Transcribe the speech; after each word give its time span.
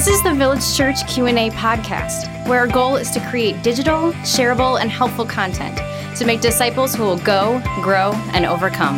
This 0.00 0.16
is 0.16 0.22
the 0.22 0.32
Village 0.32 0.74
Church 0.74 1.06
Q&A 1.08 1.50
podcast, 1.50 2.48
where 2.48 2.60
our 2.60 2.66
goal 2.66 2.96
is 2.96 3.10
to 3.10 3.20
create 3.28 3.62
digital, 3.62 4.12
shareable, 4.22 4.80
and 4.80 4.90
helpful 4.90 5.26
content 5.26 5.76
to 6.16 6.24
make 6.24 6.40
disciples 6.40 6.94
who 6.94 7.02
will 7.02 7.18
go, 7.18 7.60
grow, 7.82 8.12
and 8.32 8.46
overcome. 8.46 8.96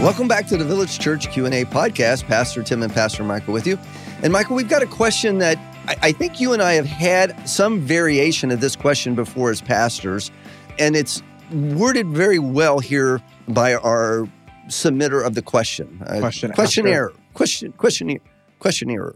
Welcome 0.00 0.28
back 0.28 0.46
to 0.46 0.56
the 0.56 0.64
Village 0.64 1.00
Church 1.00 1.28
Q&A 1.32 1.64
podcast. 1.64 2.28
Pastor 2.28 2.62
Tim 2.62 2.84
and 2.84 2.92
Pastor 2.92 3.24
Michael 3.24 3.52
with 3.52 3.66
you. 3.66 3.80
And 4.22 4.32
Michael, 4.32 4.54
we've 4.54 4.68
got 4.68 4.80
a 4.80 4.86
question 4.86 5.38
that 5.38 5.58
I, 5.88 5.96
I 6.02 6.12
think 6.12 6.38
you 6.38 6.52
and 6.52 6.62
I 6.62 6.74
have 6.74 6.86
had 6.86 7.48
some 7.48 7.80
variation 7.80 8.52
of 8.52 8.60
this 8.60 8.76
question 8.76 9.16
before 9.16 9.50
as 9.50 9.60
pastors, 9.60 10.30
and 10.78 10.94
it's 10.94 11.20
worded 11.52 12.06
very 12.06 12.38
well 12.38 12.78
here 12.78 13.20
by 13.48 13.74
our 13.74 14.28
submitter 14.68 15.26
of 15.26 15.34
the 15.34 15.42
question. 15.42 16.00
Uh, 16.06 16.20
Question 16.20 16.52
questionnaire. 16.52 17.10
Question 17.34 17.72
questionnaire. 17.72 18.20
Questionnaire. 18.60 19.14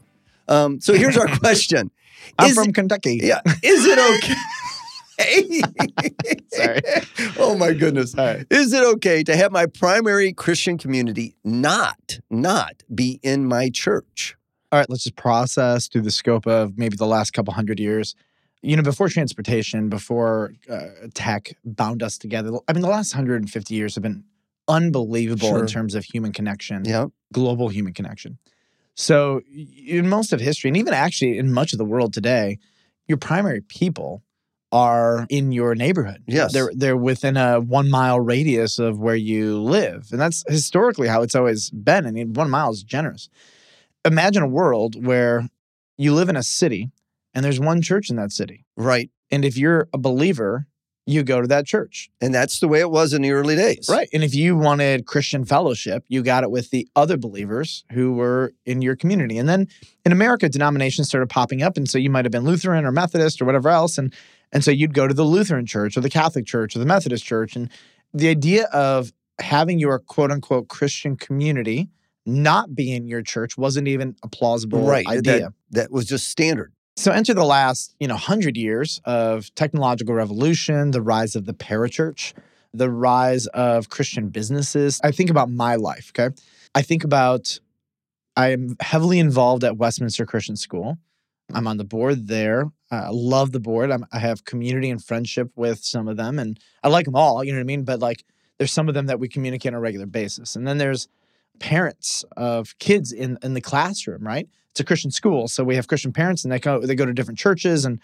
Um, 0.48 0.80
so 0.80 0.93
here's 0.95 1.16
our 1.16 1.29
question. 1.39 1.91
I'm 2.39 2.51
Is 2.51 2.55
from 2.57 2.73
Kentucky. 2.73 3.21
yeah, 3.23 3.41
is 3.62 3.84
it 3.87 3.98
okay? 4.17 4.34
Sorry. 6.53 6.80
Oh 7.39 7.57
my 7.57 7.73
goodness. 7.73 8.15
Right. 8.17 8.45
Is 8.51 8.73
it 8.73 8.83
okay 8.95 9.23
to 9.25 9.37
have 9.37 9.53
my 9.53 9.67
primary 9.67 10.33
Christian 10.33 10.77
community 10.79 11.37
not 11.45 12.19
not 12.30 12.83
be 12.95 13.20
in 13.23 13.47
my 13.47 13.70
church? 13.70 14.37
All 14.73 14.79
right, 14.80 14.91
let's 14.91 15.05
just 15.05 15.17
process 15.17 15.87
through 15.87 16.03
the 16.03 16.11
scope 16.11 16.47
of 16.47 16.77
maybe 16.77 16.97
the 16.97 17.06
last 17.06 17.33
couple 17.33 17.55
hundred 17.55 17.79
years. 17.79 18.15
You 18.62 18.77
know, 18.77 18.83
before 18.83 19.09
transportation, 19.09 19.89
before 19.89 20.55
uh, 20.70 20.87
tech 21.15 21.55
bound 21.65 22.03
us 22.03 22.17
together. 22.19 22.51
I 22.67 22.73
mean, 22.73 22.81
the 22.83 22.89
last 22.89 23.15
150 23.15 23.75
years 23.75 23.95
have 23.95 24.03
been 24.03 24.25
unbelievable 24.69 25.48
Sure. 25.48 25.61
in 25.61 25.67
terms 25.67 25.95
of 25.95 26.05
human 26.05 26.33
connection, 26.33 26.83
Yeah. 26.86 27.06
global 27.33 27.69
human 27.69 27.92
connection. 27.92 28.39
So, 28.95 29.41
in 29.87 30.09
most 30.09 30.33
of 30.33 30.41
history, 30.41 30.69
and 30.69 30.77
even 30.77 30.95
actually 30.95 31.39
in 31.39 31.53
much 31.53 31.73
of 31.73 31.78
the 31.78 31.84
world 31.84 32.12
today, 32.12 32.59
your 33.09 33.19
primary 33.19 33.61
people 33.61 34.23
are 34.75 35.27
in 35.31 35.53
your 35.53 35.77
neighborhood. 35.77 36.23
Yes. 36.27 36.53
They're 36.53 36.70
they're 36.75 36.97
within 36.97 37.36
a 37.36 37.61
one 37.61 37.89
mile 37.89 38.19
radius 38.19 38.81
of 38.81 38.98
where 38.98 39.14
you 39.14 39.61
live. 39.62 40.09
And 40.11 40.20
that's 40.20 40.45
historically 40.48 41.06
how 41.06 41.23
it's 41.23 41.36
always 41.36 41.70
been. 41.70 42.06
I 42.06 42.11
mean, 42.11 42.33
one 42.33 42.51
mile 42.51 42.70
is 42.70 42.83
generous. 42.83 43.28
Imagine 44.05 44.42
a 44.42 44.48
world 44.48 45.06
where 45.06 45.48
you 45.97 46.12
live 46.12 46.29
in 46.29 46.36
a 46.36 46.42
city 46.42 46.91
and 47.34 47.45
there's 47.45 47.61
one 47.61 47.83
church 47.83 48.11
in 48.11 48.17
that 48.17 48.33
city. 48.33 48.64
Right. 48.77 49.11
And 49.31 49.45
if 49.45 49.56
you're 49.56 49.89
a 49.92 49.98
believer, 49.98 50.67
you 51.06 51.22
go 51.22 51.41
to 51.41 51.47
that 51.48 51.66
church. 51.66 52.10
And 52.20 52.34
that's 52.34 52.60
the 52.60 52.69
way 52.69 52.80
it 52.80 52.91
was 52.91 53.12
in 53.12 53.22
the 53.22 53.33
early 53.33 53.56
days. 53.56 53.88
Right. 53.91 54.08
And 54.12 54.24
if 54.24 54.34
you 54.34 54.56
wanted 54.56 55.06
Christian 55.06 55.44
fellowship, 55.44 56.05
you 56.08 56.22
got 56.22 56.44
it 56.44 56.50
with 56.50 56.70
the 56.70 56.88
other 56.96 57.16
believers 57.16 57.84
who 57.92 58.14
were 58.14 58.55
in 58.64 58.80
your 58.80 58.96
community. 58.96 59.36
And 59.36 59.48
then 59.48 59.69
in 60.06 60.12
America, 60.12 60.48
denominations 60.48 61.08
started 61.08 61.28
popping 61.28 61.62
up. 61.62 61.77
And 61.77 61.88
so 61.88 61.98
you 61.98 62.08
might 62.11 62.24
have 62.24 62.33
been 62.33 62.44
Lutheran 62.44 62.84
or 62.86 62.92
Methodist 62.92 63.42
or 63.42 63.44
whatever 63.44 63.69
else. 63.69 63.98
And 63.98 64.14
and 64.52 64.62
so 64.62 64.70
you'd 64.70 64.94
go 64.94 65.08
to 65.08 65.14
the 65.14 65.24
Lutheran 65.24 65.66
church 65.66 65.96
or 65.96 66.00
the 66.00 66.08
Catholic 66.11 66.46
church 66.46 66.77
or 66.77 66.78
the 66.78 66.86
Methodist 66.86 67.24
church. 67.24 67.56
And 67.56 67.68
the 68.12 68.28
idea 68.28 68.66
of 68.66 69.12
having 69.41 69.78
your 69.80 69.98
quote 69.98 70.30
unquote 70.30 70.68
Christian 70.68 71.16
community 71.16 71.91
not 72.24 72.74
be 72.74 72.94
in 72.94 73.06
your 73.06 73.20
church 73.20 73.58
wasn't 73.58 73.89
even 73.89 74.16
a 74.22 74.28
plausible 74.28 74.86
Right. 74.86 75.06
idea. 75.06 75.52
That 75.70 75.91
was 75.91 76.06
just 76.06 76.28
standard. 76.28 76.72
So 76.97 77.11
enter 77.11 77.34
the 77.34 77.45
last, 77.45 77.95
you 77.98 78.06
know, 78.06 78.14
100 78.14 78.56
years 78.56 79.00
of 79.05 79.53
technological 79.55 80.14
revolution, 80.14 80.92
the 80.92 81.03
rise 81.03 81.34
of 81.34 81.45
the 81.45 81.53
parachurch, 81.53 82.33
the 82.73 82.91
rise 82.91 83.47
of 83.48 83.89
Christian 83.89 84.28
businesses. 84.28 85.01
I 85.03 85.11
think 85.11 85.31
about 85.31 85.51
my 85.51 85.75
life, 85.75 86.12
okay? 86.17 86.34
I 86.75 86.83
think 86.83 87.05
about 87.05 87.59
I 88.36 88.51
am 88.51 88.77
heavily 88.81 89.19
involved 89.19 89.64
at 89.64 89.77
Westminster 89.77 90.27
Christian 90.27 90.57
School. 90.57 90.98
I'm 91.52 91.67
on 91.67 91.77
the 91.77 91.85
board 91.85 92.27
there. 92.27 92.70
I 92.91 93.08
love 93.11 93.52
the 93.52 93.61
board. 93.61 93.91
I'm, 93.91 94.07
I 94.13 94.18
have 94.18 94.45
community 94.45 94.91
and 94.91 95.02
friendship 95.02 95.51
with 95.57 95.85
some 95.85 96.08
of 96.08 96.17
them, 96.17 96.39
and 96.39 96.58
I 96.83 96.89
like 96.89 97.05
them 97.07 97.17
all. 97.17 97.45
You 97.45 97.52
know 97.52 97.58
what 97.58 97.64
I 97.64 97.67
mean? 97.67 97.85
But 97.85 98.01
like, 98.01 98.24
there's 98.58 98.73
some 98.73 98.89
of 98.89 98.95
them 98.95 99.07
that 99.07 99.20
we 99.20 99.29
communicate 99.29 99.73
on 99.73 99.77
a 99.77 99.80
regular 99.80 100.07
basis, 100.07 100.57
and 100.57 100.67
then 100.67 100.79
there's 100.79 101.08
parents 101.59 102.25
of 102.37 102.79
kids 102.79 103.13
in 103.13 103.39
in 103.42 103.55
the 103.55 103.61
classroom. 103.61 104.27
Right? 104.27 104.48
It's 104.70 104.81
a 104.81 104.85
Christian 104.85 105.11
school, 105.11 105.47
so 105.47 105.63
we 105.63 105.77
have 105.77 105.87
Christian 105.87 106.13
parents, 106.13 106.45
and 106.45 106.53
they 106.53 106.59
go 106.59 106.81
they 106.81 106.95
go 106.95 107.07
to 107.07 107.13
different 107.13 107.39
churches, 107.39 107.85
and 107.85 108.01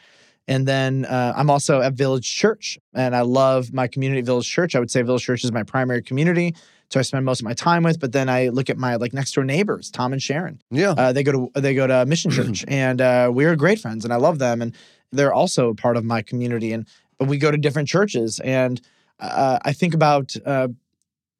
and 0.46 0.66
then 0.66 1.04
uh, 1.04 1.32
I'm 1.36 1.50
also 1.50 1.80
at 1.80 1.94
Village 1.94 2.32
Church, 2.34 2.78
and 2.94 3.14
I 3.14 3.22
love 3.22 3.72
my 3.72 3.86
community, 3.86 4.20
Village 4.22 4.48
Church. 4.48 4.74
I 4.74 4.80
would 4.80 4.90
say 4.90 5.02
Village 5.02 5.24
Church 5.24 5.44
is 5.44 5.52
my 5.52 5.62
primary 5.62 6.02
community, 6.02 6.54
so 6.90 6.98
I 6.98 7.02
spend 7.02 7.24
most 7.24 7.40
of 7.40 7.44
my 7.44 7.54
time 7.54 7.82
with. 7.82 8.00
But 8.00 8.12
then 8.12 8.28
I 8.28 8.48
look 8.48 8.70
at 8.70 8.78
my 8.78 8.96
like 8.96 9.12
next 9.12 9.32
door 9.32 9.44
neighbors, 9.44 9.90
Tom 9.90 10.12
and 10.12 10.22
Sharon. 10.22 10.60
Yeah. 10.70 10.90
Uh, 10.90 11.12
they 11.12 11.22
go 11.22 11.32
to 11.32 11.60
they 11.60 11.74
go 11.74 11.86
to 11.86 12.06
Mission 12.06 12.30
Church, 12.32 12.64
and 12.68 13.00
uh, 13.00 13.30
we 13.32 13.44
are 13.44 13.54
great 13.56 13.78
friends, 13.78 14.04
and 14.04 14.12
I 14.12 14.16
love 14.16 14.38
them, 14.38 14.62
and 14.62 14.74
they're 15.12 15.32
also 15.32 15.74
part 15.74 15.96
of 15.96 16.04
my 16.04 16.22
community. 16.22 16.72
And 16.72 16.86
but 17.18 17.28
we 17.28 17.38
go 17.38 17.50
to 17.50 17.58
different 17.58 17.88
churches, 17.88 18.40
and 18.40 18.80
uh, 19.20 19.58
I 19.64 19.72
think 19.72 19.94
about 19.94 20.34
uh, 20.44 20.68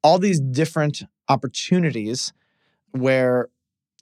all 0.03 0.19
these 0.19 0.39
different 0.39 1.03
opportunities 1.29 2.33
where 2.91 3.49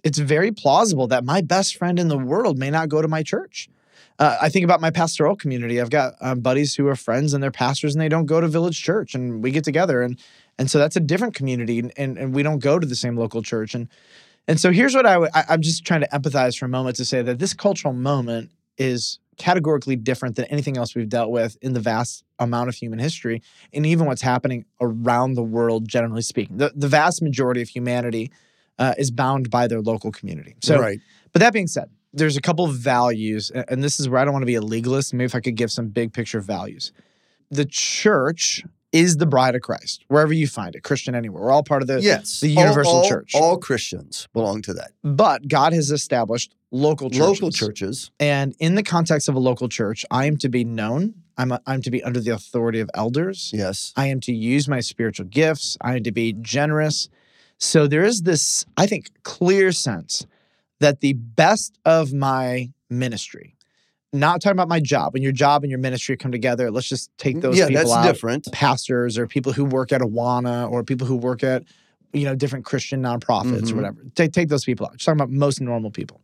it's 0.03 0.17
very 0.17 0.51
plausible 0.51 1.07
that 1.07 1.23
my 1.23 1.41
best 1.41 1.75
friend 1.75 1.99
in 1.99 2.07
the 2.07 2.17
world 2.17 2.57
may 2.57 2.69
not 2.69 2.89
go 2.89 3.01
to 3.01 3.07
my 3.07 3.23
church. 3.23 3.69
Uh, 4.17 4.37
I 4.41 4.49
think 4.49 4.63
about 4.63 4.81
my 4.81 4.91
pastoral 4.91 5.35
community. 5.35 5.79
I've 5.79 5.89
got 5.89 6.15
um, 6.21 6.41
buddies 6.41 6.75
who 6.75 6.87
are 6.87 6.95
friends 6.95 7.33
and 7.33 7.41
they're 7.41 7.51
pastors, 7.51 7.95
and 7.95 8.01
they 8.01 8.09
don't 8.09 8.25
go 8.25 8.41
to 8.41 8.47
Village 8.47 8.81
Church, 8.81 9.15
and 9.15 9.41
we 9.41 9.51
get 9.51 9.63
together, 9.63 10.01
and 10.01 10.19
and 10.57 10.69
so 10.69 10.77
that's 10.77 10.97
a 10.97 10.99
different 10.99 11.35
community, 11.35 11.79
and 11.79 11.93
and, 11.97 12.17
and 12.17 12.35
we 12.35 12.43
don't 12.43 12.59
go 12.59 12.79
to 12.79 12.85
the 12.85 12.95
same 12.95 13.15
local 13.15 13.41
church, 13.41 13.73
and 13.73 13.87
and 14.47 14.59
so 14.59 14.71
here's 14.71 14.93
what 14.93 15.05
I 15.05 15.17
would 15.17 15.29
I, 15.33 15.45
I'm 15.49 15.61
just 15.61 15.85
trying 15.85 16.01
to 16.01 16.07
empathize 16.09 16.57
for 16.57 16.65
a 16.65 16.69
moment 16.69 16.97
to 16.97 17.05
say 17.05 17.21
that 17.21 17.39
this 17.39 17.53
cultural 17.53 17.93
moment 17.93 18.51
is 18.77 19.19
categorically 19.39 19.95
different 19.95 20.35
than 20.35 20.45
anything 20.45 20.77
else 20.77 20.93
we've 20.93 21.09
dealt 21.09 21.31
with 21.31 21.57
in 21.61 21.73
the 21.73 21.79
vast 21.79 22.23
amount 22.37 22.69
of 22.69 22.75
human 22.75 22.99
history, 22.99 23.41
and 23.73 23.85
even 23.85 24.05
what's 24.05 24.21
happening 24.21 24.65
around 24.79 25.33
the 25.33 25.41
world, 25.43 25.87
generally 25.87 26.21
speaking. 26.21 26.57
The 26.57 26.71
the 26.75 26.87
vast 26.87 27.23
majority 27.23 27.61
of 27.63 27.69
humanity 27.69 28.31
uh, 28.77 28.93
is 28.97 29.09
bound 29.09 29.49
by 29.49 29.67
their 29.67 29.81
local 29.81 30.11
community. 30.11 30.55
So, 30.61 30.79
right. 30.79 30.99
but 31.33 31.39
that 31.39 31.53
being 31.53 31.67
said, 31.67 31.89
there's 32.13 32.37
a 32.37 32.41
couple 32.41 32.65
of 32.65 32.75
values, 32.75 33.49
and 33.51 33.83
this 33.83 33.99
is 33.99 34.07
where 34.07 34.21
I 34.21 34.25
don't 34.25 34.33
want 34.33 34.43
to 34.43 34.47
be 34.47 34.55
a 34.55 34.61
legalist. 34.61 35.13
Maybe 35.13 35.25
if 35.25 35.35
I 35.35 35.39
could 35.39 35.55
give 35.55 35.71
some 35.71 35.87
big 35.87 36.13
picture 36.13 36.39
values. 36.41 36.91
The 37.51 37.65
church 37.65 38.63
is 38.91 39.17
the 39.17 39.25
bride 39.25 39.55
of 39.55 39.61
Christ, 39.61 40.03
wherever 40.07 40.33
you 40.33 40.47
find 40.47 40.75
it, 40.75 40.83
Christian 40.83 41.13
anywhere. 41.15 41.43
We're 41.43 41.51
all 41.51 41.63
part 41.63 41.81
of 41.81 41.87
the 41.87 42.01
Yes. 42.01 42.39
the 42.39 42.55
All- 42.55 42.63
universal 42.63 42.93
all- 42.93 43.09
church. 43.09 43.31
All 43.35 43.57
Christians 43.57 44.27
belong 44.33 44.61
to 44.63 44.73
that. 44.73 44.91
But 45.03 45.47
God 45.47 45.73
has 45.73 45.91
established 45.91 46.55
local 46.71 47.09
churches. 47.09 47.19
Local 47.27 47.51
churches. 47.51 48.11
And 48.19 48.55
in 48.59 48.75
the 48.75 48.83
context 48.83 49.29
of 49.29 49.35
a 49.35 49.39
local 49.39 49.69
church, 49.69 50.05
I 50.11 50.25
am 50.25 50.37
to 50.37 50.49
be 50.49 50.63
known. 50.63 51.15
I'm, 51.37 51.51
a, 51.51 51.61
I'm 51.65 51.81
to 51.83 51.91
be 51.91 52.03
under 52.03 52.19
the 52.19 52.31
authority 52.31 52.79
of 52.79 52.89
elders. 52.93 53.51
Yes. 53.53 53.93
I 53.95 54.07
am 54.07 54.19
to 54.21 54.33
use 54.33 54.67
my 54.67 54.79
spiritual 54.81 55.25
gifts. 55.27 55.77
I 55.81 55.95
am 55.95 56.03
to 56.03 56.11
be 56.11 56.33
generous. 56.33 57.09
So 57.57 57.87
there 57.87 58.03
is 58.03 58.23
this, 58.23 58.65
I 58.77 58.85
think, 58.87 59.09
clear 59.23 59.71
sense 59.71 60.25
that 60.79 60.99
the 61.01 61.13
best 61.13 61.77
of 61.85 62.13
my 62.13 62.71
ministry, 62.89 63.55
not 64.11 64.41
talking 64.41 64.55
about 64.55 64.69
my 64.69 64.79
job, 64.79 65.13
when 65.13 65.23
your 65.23 65.31
job 65.31 65.63
and 65.63 65.69
your 65.69 65.79
ministry 65.79 66.17
come 66.17 66.31
together, 66.31 66.71
let's 66.71 66.87
just 66.89 67.09
take 67.17 67.41
those 67.41 67.57
yeah, 67.57 67.67
people 67.67 67.83
that's 67.83 67.93
out. 67.93 68.03
different. 68.03 68.51
Pastors 68.51 69.17
or 69.17 69.27
people 69.27 69.51
who 69.53 69.65
work 69.65 69.91
at 69.91 70.01
Awana 70.01 70.69
or 70.69 70.83
people 70.83 71.05
who 71.07 71.15
work 71.15 71.43
at, 71.43 71.63
you 72.13 72.23
know, 72.25 72.33
different 72.35 72.65
Christian 72.65 73.01
nonprofits 73.01 73.61
Mhm. 73.61 73.71
or 73.73 73.75
whatever. 73.75 74.03
Take 74.15 74.31
take 74.33 74.49
those 74.49 74.63
people 74.65 74.85
out. 74.87 74.93
Just 74.93 75.05
talking 75.05 75.19
about 75.21 75.29
most 75.31 75.61
normal 75.61 75.91
people. 75.91 76.21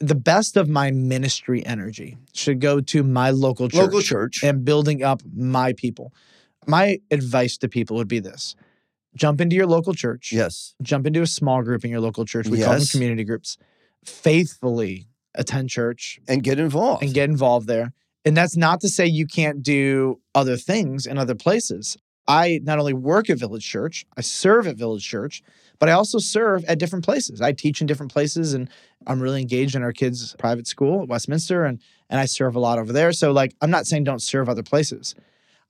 The 0.00 0.14
best 0.14 0.56
of 0.56 0.68
my 0.68 0.90
ministry 0.92 1.64
energy 1.66 2.16
should 2.32 2.60
go 2.60 2.80
to 2.80 3.02
my 3.02 3.30
local 3.30 3.68
church 3.68 3.80
Local 3.80 4.00
church. 4.02 4.44
and 4.44 4.64
building 4.64 5.02
up 5.02 5.22
my 5.34 5.72
people. 5.72 6.12
My 6.66 7.00
advice 7.10 7.56
to 7.58 7.68
people 7.68 7.96
would 7.96 8.08
be 8.08 8.20
this 8.20 8.54
jump 9.16 9.40
into 9.40 9.56
your 9.56 9.66
local 9.66 9.94
church, 9.94 10.30
yes. 10.32 10.74
jump 10.82 11.06
into 11.06 11.22
a 11.22 11.26
small 11.26 11.62
group 11.62 11.84
in 11.84 11.90
your 11.90 12.00
local 12.00 12.24
church. 12.24 12.46
We 12.46 12.62
call 12.62 12.74
them 12.74 12.86
community 12.86 13.24
groups. 13.24 13.56
Faithfully 14.04 15.06
attend 15.34 15.70
church 15.70 16.18
And 16.28 16.42
get 16.42 16.58
involved. 16.58 17.02
and 17.02 17.12
get 17.14 17.28
involved 17.28 17.66
there. 17.66 17.92
And 18.24 18.36
that's 18.36 18.56
not 18.56 18.80
to 18.82 18.88
say 18.88 19.06
you 19.06 19.26
can't 19.26 19.62
do 19.62 20.20
other 20.34 20.56
things 20.56 21.06
in 21.06 21.18
other 21.18 21.34
places. 21.34 21.96
I 22.26 22.60
not 22.62 22.78
only 22.78 22.92
work 22.92 23.30
at 23.30 23.38
Village 23.38 23.66
Church, 23.66 24.04
I 24.16 24.20
serve 24.20 24.66
at 24.66 24.76
Village 24.76 25.04
Church, 25.04 25.42
but 25.78 25.88
I 25.88 25.92
also 25.92 26.18
serve 26.18 26.64
at 26.66 26.78
different 26.78 27.04
places. 27.04 27.40
I 27.40 27.52
teach 27.52 27.80
in 27.80 27.86
different 27.86 28.12
places 28.12 28.52
and 28.52 28.68
I'm 29.08 29.20
really 29.20 29.40
engaged 29.40 29.74
in 29.74 29.82
our 29.82 29.92
kids' 29.92 30.34
private 30.38 30.66
school 30.66 31.02
at 31.02 31.08
Westminster 31.08 31.64
and 31.64 31.80
and 32.10 32.18
I 32.20 32.24
serve 32.26 32.56
a 32.56 32.60
lot 32.60 32.78
over 32.78 32.92
there. 32.92 33.12
So 33.12 33.32
like 33.32 33.54
I'm 33.60 33.70
not 33.70 33.86
saying 33.86 34.04
don't 34.04 34.22
serve 34.22 34.48
other 34.48 34.62
places. 34.62 35.14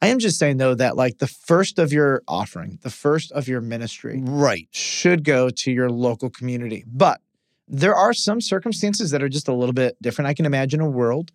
I 0.01 0.09
am 0.09 0.19
just 0.19 0.39
saying 0.39 0.59
though 0.59 0.75
that 0.75 0.97
like 0.97 1.19
the 1.19 1.27
first 1.27 1.79
of 1.79 1.93
your 1.93 2.23
offering, 2.29 2.79
the 2.83 2.91
first 2.91 3.33
of 3.33 3.49
your 3.49 3.61
ministry 3.61 4.21
right. 4.25 4.69
should 4.71 5.25
go 5.25 5.51
to 5.51 5.73
your 5.73 5.91
local 5.91 6.31
community. 6.31 6.85
But 6.87 7.21
there 7.67 7.95
are 7.95 8.15
some 8.15 8.41
circumstances 8.41 9.11
that 9.11 9.23
are 9.23 9.29
just 9.29 9.49
a 9.49 9.53
little 9.53 9.73
bit 9.75 10.01
different. 10.01 10.29
I 10.29 10.35
can 10.35 10.47
imagine 10.47 10.81
a 10.81 10.89
world 10.89 11.33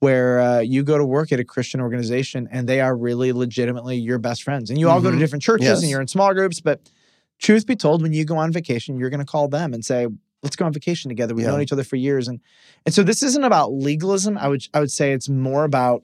where 0.00 0.40
uh, 0.40 0.58
you 0.60 0.82
go 0.82 0.98
to 0.98 1.04
work 1.04 1.32
at 1.32 1.40
a 1.40 1.44
Christian 1.44 1.80
organization 1.80 2.48
and 2.52 2.68
they 2.68 2.80
are 2.80 2.94
really 2.96 3.32
legitimately 3.32 3.96
your 3.96 4.18
best 4.18 4.42
friends. 4.42 4.68
And 4.68 4.78
you 4.78 4.88
all 4.90 5.00
go 5.00 5.10
to 5.10 5.16
Mhm. 5.16 5.20
different 5.20 5.42
churches 5.42 5.66
Yes. 5.66 5.80
and 5.80 5.90
you're 5.90 6.00
in 6.00 6.08
small 6.08 6.34
groups. 6.34 6.60
But 6.60 6.90
truth 7.38 7.66
be 7.66 7.76
told, 7.76 8.02
when 8.02 8.12
you 8.12 8.24
go 8.24 8.36
on 8.36 8.52
vacation, 8.52 8.98
you're 8.98 9.10
going 9.10 9.20
to 9.20 9.26
call 9.26 9.48
them 9.48 9.72
and 9.72 9.84
say, 9.84 10.06
let's 10.42 10.56
go 10.56 10.64
on 10.64 10.72
vacation 10.72 11.08
together. 11.08 11.34
We've 11.34 11.44
Yeah. 11.44 11.52
known 11.52 11.62
each 11.62 11.72
other 11.72 11.84
for 11.84 11.96
years. 11.96 12.28
And 12.28 12.40
and 12.84 12.94
so 12.94 13.02
this 13.02 13.22
isn't 13.22 13.44
about 13.44 13.72
legalism. 13.72 14.36
I 14.38 14.48
would 14.48 14.66
I 14.74 14.80
would 14.80 14.90
say 14.90 15.12
it's 15.12 15.28
more 15.28 15.64
about 15.64 16.02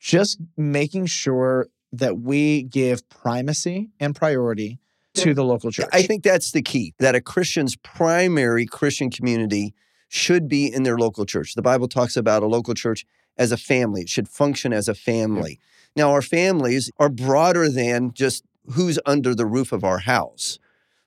just 0.00 0.38
making 0.56 1.06
sure 1.06 1.68
that 1.92 2.18
we 2.18 2.62
give 2.62 3.08
primacy 3.08 3.90
and 4.00 4.14
priority 4.16 4.80
to 5.14 5.32
the 5.32 5.44
local 5.44 5.70
church. 5.70 5.86
I 5.92 6.02
think 6.02 6.24
that's 6.24 6.50
the 6.50 6.62
key 6.62 6.92
that 6.98 7.14
a 7.14 7.20
Christian's 7.20 7.76
primary 7.76 8.66
Christian 8.66 9.10
community 9.10 9.74
should 10.08 10.48
be 10.48 10.66
in 10.72 10.82
their 10.82 10.98
local 10.98 11.24
church. 11.24 11.54
The 11.54 11.62
Bible 11.62 11.86
talks 11.88 12.16
about 12.16 12.42
a 12.42 12.46
local 12.46 12.74
church 12.74 13.06
as 13.36 13.52
a 13.52 13.56
family, 13.56 14.02
it 14.02 14.08
should 14.08 14.28
function 14.28 14.72
as 14.72 14.88
a 14.88 14.94
family. 14.94 15.58
Now, 15.96 16.10
our 16.10 16.22
families 16.22 16.90
are 16.98 17.08
broader 17.08 17.68
than 17.68 18.12
just 18.12 18.44
who's 18.72 18.98
under 19.06 19.34
the 19.34 19.46
roof 19.46 19.72
of 19.72 19.84
our 19.84 19.98
house. 19.98 20.58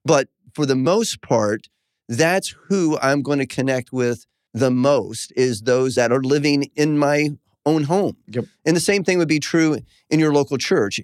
But 0.05 0.29
for 0.53 0.65
the 0.65 0.75
most 0.75 1.21
part, 1.21 1.67
that's 2.07 2.55
who 2.67 2.97
I'm 3.01 3.21
going 3.21 3.39
to 3.39 3.45
connect 3.45 3.91
with 3.91 4.25
the 4.53 4.71
most 4.71 5.31
is 5.35 5.61
those 5.61 5.95
that 5.95 6.11
are 6.11 6.21
living 6.21 6.69
in 6.75 6.97
my 6.97 7.29
own 7.65 7.83
home. 7.83 8.17
Yep. 8.27 8.45
And 8.65 8.75
the 8.75 8.81
same 8.81 9.03
thing 9.03 9.17
would 9.17 9.27
be 9.27 9.39
true 9.39 9.79
in 10.09 10.19
your 10.19 10.33
local 10.33 10.57
church. 10.57 11.01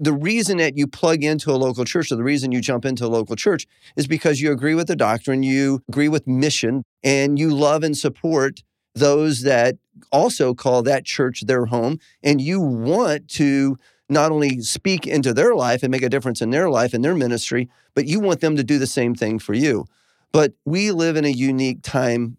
The 0.00 0.12
reason 0.12 0.58
that 0.58 0.76
you 0.76 0.86
plug 0.86 1.22
into 1.22 1.50
a 1.50 1.56
local 1.56 1.84
church 1.84 2.10
or 2.10 2.16
the 2.16 2.24
reason 2.24 2.50
you 2.50 2.60
jump 2.60 2.84
into 2.84 3.04
a 3.04 3.08
local 3.08 3.36
church 3.36 3.66
is 3.96 4.06
because 4.06 4.40
you 4.40 4.50
agree 4.50 4.74
with 4.74 4.88
the 4.88 4.96
doctrine, 4.96 5.42
you 5.42 5.82
agree 5.88 6.08
with 6.08 6.26
mission, 6.26 6.82
and 7.04 7.38
you 7.38 7.50
love 7.50 7.82
and 7.82 7.96
support 7.96 8.62
those 8.94 9.42
that 9.42 9.76
also 10.10 10.54
call 10.54 10.82
that 10.82 11.04
church 11.04 11.42
their 11.42 11.66
home. 11.66 11.98
And 12.22 12.40
you 12.40 12.60
want 12.60 13.28
to 13.30 13.76
not 14.08 14.32
only 14.32 14.62
speak 14.62 15.06
into 15.06 15.32
their 15.34 15.54
life 15.54 15.82
and 15.82 15.90
make 15.90 16.02
a 16.02 16.08
difference 16.08 16.40
in 16.40 16.50
their 16.50 16.70
life 16.70 16.94
and 16.94 17.04
their 17.04 17.14
ministry, 17.14 17.68
but 17.94 18.06
you 18.06 18.20
want 18.20 18.40
them 18.40 18.56
to 18.56 18.64
do 18.64 18.78
the 18.78 18.86
same 18.86 19.14
thing 19.14 19.38
for 19.38 19.54
you. 19.54 19.84
But 20.32 20.52
we 20.64 20.90
live 20.90 21.16
in 21.16 21.24
a 21.24 21.30
unique 21.30 21.82
time 21.82 22.36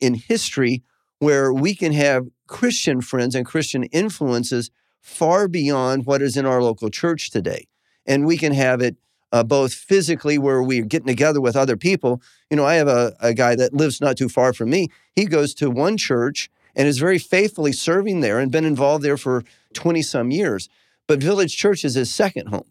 in 0.00 0.14
history 0.14 0.82
where 1.18 1.52
we 1.52 1.74
can 1.74 1.92
have 1.92 2.28
Christian 2.46 3.00
friends 3.00 3.34
and 3.34 3.44
Christian 3.44 3.84
influences 3.84 4.70
far 5.00 5.48
beyond 5.48 6.06
what 6.06 6.22
is 6.22 6.36
in 6.36 6.46
our 6.46 6.62
local 6.62 6.90
church 6.90 7.30
today. 7.30 7.66
And 8.06 8.26
we 8.26 8.36
can 8.36 8.52
have 8.52 8.80
it 8.80 8.96
uh, 9.32 9.42
both 9.42 9.74
physically, 9.74 10.38
where 10.38 10.62
we're 10.62 10.84
getting 10.84 11.08
together 11.08 11.40
with 11.40 11.56
other 11.56 11.76
people. 11.76 12.22
You 12.50 12.56
know, 12.56 12.64
I 12.64 12.74
have 12.74 12.88
a, 12.88 13.14
a 13.20 13.34
guy 13.34 13.56
that 13.56 13.74
lives 13.74 14.00
not 14.00 14.16
too 14.16 14.28
far 14.28 14.52
from 14.52 14.70
me. 14.70 14.88
He 15.14 15.26
goes 15.26 15.52
to 15.54 15.70
one 15.70 15.96
church 15.96 16.48
and 16.74 16.86
is 16.86 16.98
very 16.98 17.18
faithfully 17.18 17.72
serving 17.72 18.20
there 18.20 18.38
and 18.38 18.52
been 18.52 18.64
involved 18.64 19.04
there 19.04 19.16
for 19.16 19.42
20 19.74 20.02
some 20.02 20.30
years. 20.30 20.68
But 21.06 21.22
Village 21.22 21.56
Church 21.56 21.84
is 21.84 21.94
his 21.94 22.12
second 22.12 22.48
home. 22.48 22.70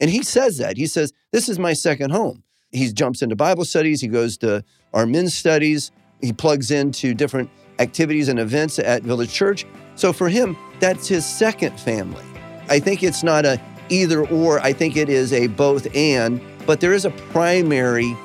And 0.00 0.10
he 0.10 0.22
says 0.22 0.58
that. 0.58 0.76
He 0.76 0.86
says, 0.86 1.12
This 1.32 1.48
is 1.48 1.58
my 1.58 1.72
second 1.72 2.10
home. 2.10 2.42
He 2.76 2.92
jumps 2.92 3.22
into 3.22 3.36
Bible 3.36 3.64
studies, 3.64 4.00
he 4.00 4.08
goes 4.08 4.36
to 4.38 4.62
our 4.92 5.06
men's 5.06 5.34
studies, 5.34 5.92
he 6.20 6.32
plugs 6.32 6.70
into 6.70 7.14
different 7.14 7.48
activities 7.78 8.28
and 8.28 8.38
events 8.38 8.78
at 8.78 9.02
Village 9.02 9.32
Church. 9.32 9.66
So 9.94 10.12
for 10.12 10.28
him, 10.28 10.56
that's 10.78 11.08
his 11.08 11.24
second 11.24 11.80
family. 11.80 12.24
I 12.68 12.78
think 12.80 13.02
it's 13.02 13.22
not 13.22 13.46
a 13.46 13.60
either 13.88 14.26
or, 14.26 14.60
I 14.60 14.72
think 14.72 14.96
it 14.96 15.08
is 15.08 15.32
a 15.32 15.46
both 15.46 15.86
and, 15.94 16.40
but 16.66 16.80
there 16.80 16.92
is 16.92 17.04
a 17.04 17.10
primary 17.10 18.16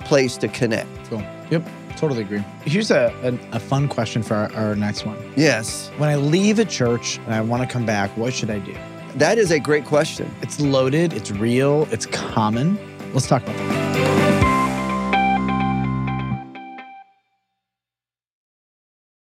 place 0.00 0.36
to 0.38 0.48
connect. 0.48 0.88
Cool. 1.08 1.24
Yep. 1.50 1.66
Totally 1.96 2.22
agree. 2.22 2.44
Here's 2.64 2.90
a, 2.90 3.14
a, 3.22 3.56
a 3.56 3.60
fun 3.60 3.88
question 3.88 4.22
for 4.22 4.34
our, 4.34 4.52
our 4.54 4.74
next 4.76 5.06
one. 5.06 5.16
Yes, 5.36 5.90
When 5.96 6.08
I 6.10 6.16
leave 6.16 6.58
a 6.58 6.64
church 6.64 7.18
and 7.18 7.34
I 7.34 7.40
want 7.40 7.62
to 7.62 7.68
come 7.72 7.86
back, 7.86 8.14
what 8.16 8.34
should 8.34 8.50
I 8.50 8.58
do? 8.58 8.74
that 9.14 9.38
is 9.38 9.52
a 9.52 9.60
great 9.60 9.84
question. 9.84 10.28
It's 10.42 10.60
loaded, 10.60 11.12
it's 11.12 11.30
real, 11.30 11.86
it's 11.92 12.04
common. 12.06 12.76
Let's 13.12 13.28
talk 13.28 13.44
about 13.44 13.56
that. 13.56 13.83